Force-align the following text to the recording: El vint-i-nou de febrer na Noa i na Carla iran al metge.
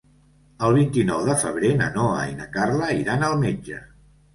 El 0.67 0.73
vint-i-nou 0.77 1.21
de 1.29 1.37
febrer 1.43 1.73
na 1.85 1.93
Noa 2.01 2.19
i 2.33 2.37
na 2.43 2.51
Carla 2.59 2.93
iran 3.05 3.33
al 3.33 3.41
metge. 3.49 3.89